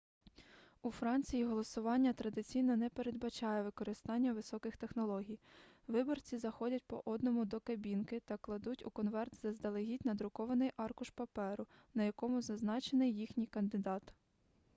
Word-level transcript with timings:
у 0.81 0.91
франції 0.91 1.45
голосування 1.45 2.13
традиційно 2.13 2.77
не 2.77 2.89
передбачає 2.89 3.61
використання 3.63 4.33
високих 4.33 4.77
технологій 4.77 5.39
виборці 5.87 6.37
заходять 6.37 6.83
по 6.87 7.01
одному 7.05 7.45
до 7.45 7.59
кабінки 7.59 8.19
та 8.19 8.37
кладуть 8.37 8.85
у 8.85 8.89
конверт 8.89 9.35
заздалегідь 9.41 10.05
надрукований 10.05 10.71
аркуш 10.77 11.09
паперу 11.09 11.67
на 11.93 12.03
якому 12.03 12.41
зазначений 12.41 13.13
їхній 13.13 13.47
кандидат 13.47 14.13